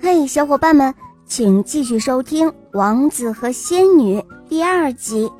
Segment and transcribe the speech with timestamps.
[0.00, 0.94] 嘿，小伙伴们，
[1.26, 5.30] 请继续收听《王子和仙女》第二集。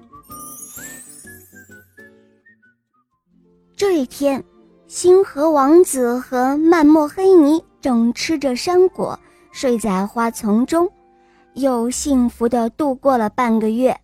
[3.76, 4.42] 这一天，
[4.88, 9.18] 星河王子和曼墨黑尼正吃着山果，
[9.52, 10.90] 睡在花丛中，
[11.54, 13.96] 又幸福的度过了半个月。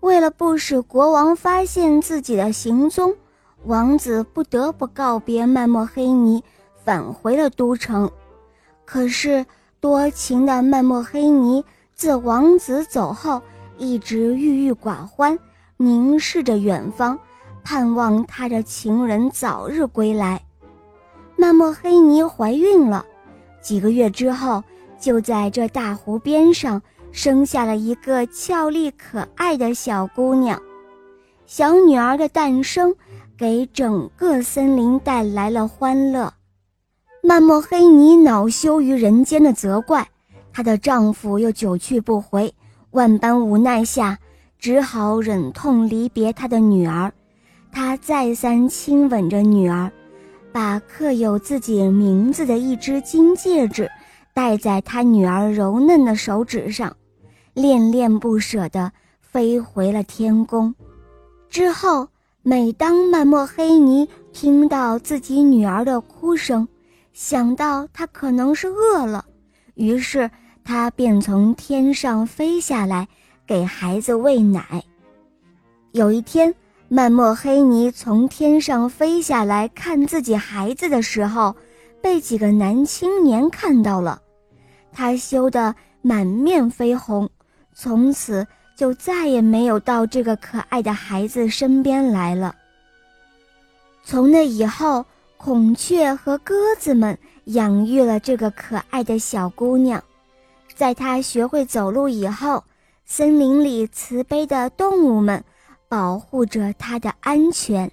[0.00, 3.14] 为了不使国王发现自己的行踪，
[3.64, 6.42] 王子不得不告别曼墨黑尼，
[6.84, 8.10] 返回了都城。
[8.84, 9.44] 可是，
[9.80, 13.40] 多情的曼莫黑尼自王子走后，
[13.78, 15.38] 一直郁郁寡欢，
[15.76, 17.18] 凝视着远方，
[17.62, 20.42] 盼望他的情人早日归来。
[21.36, 23.04] 曼莫黑尼怀孕了，
[23.60, 24.64] 几个月之后，
[24.98, 26.80] 就在这大湖边上
[27.12, 30.60] 生下了一个俏丽可爱的小姑娘。
[31.44, 32.94] 小女儿的诞生，
[33.36, 36.32] 给整个森林带来了欢乐。
[37.26, 40.06] 曼墨黑尼恼羞于人间的责怪，
[40.52, 42.54] 她的丈夫又久去不回，
[42.92, 44.16] 万般无奈下，
[44.60, 47.12] 只好忍痛离别她的女儿。
[47.72, 49.90] 她再三亲吻着女儿，
[50.52, 53.90] 把刻有自己名字的一只金戒指
[54.32, 56.96] 戴在她女儿柔嫩的手指上，
[57.54, 60.72] 恋恋不舍地飞回了天宫。
[61.50, 62.06] 之后，
[62.42, 66.68] 每当曼墨黑尼听到自己女儿的哭声，
[67.16, 69.24] 想到他可能是饿了，
[69.74, 70.30] 于是
[70.62, 73.08] 他便从天上飞下来
[73.46, 74.84] 给孩子喂奶。
[75.92, 76.54] 有一天，
[76.88, 81.56] 曼莫黑尼从天上飞下来看自己孩子的时候，
[82.02, 84.20] 被几个男青年看到了，
[84.92, 87.30] 他羞得满面绯红，
[87.72, 92.54] 从此就再也没有到这个可爱的孩子身边来了。
[94.04, 95.02] 从那以后。
[95.38, 100.02] 孔雀和鸽子们养育了这个可爱的小姑娘，
[100.74, 102.64] 在她学会走路以后，
[103.04, 105.44] 森林里慈悲的动物们
[105.88, 107.88] 保护着她的安全。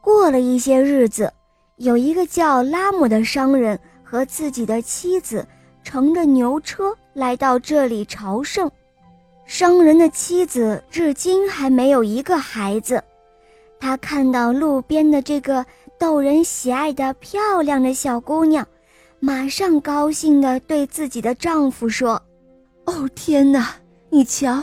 [0.00, 1.32] 过了一些日子，
[1.76, 5.46] 有一个叫拉姆的商人和自己的妻子
[5.84, 8.68] 乘着牛车来到这里朝圣。
[9.44, 13.04] 商人的妻子至今还没有一个孩子，
[13.78, 15.64] 他看到路边的这个。
[15.98, 18.64] 逗人喜爱的漂亮的小姑娘，
[19.18, 22.22] 马上高兴地对自己的丈夫说
[22.86, 23.74] ：“哦天哪，
[24.08, 24.62] 你瞧，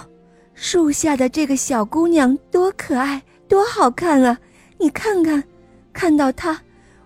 [0.53, 4.37] 树下的这个小姑娘多可爱，多好看啊！
[4.77, 5.43] 你看看，
[5.91, 6.57] 看到她，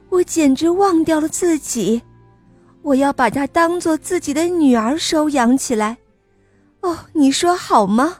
[0.09, 1.99] 我简直忘掉了自己。
[2.83, 5.97] 我要把她当做自己的女儿收养起来。
[6.81, 8.17] 哦，你说好吗？”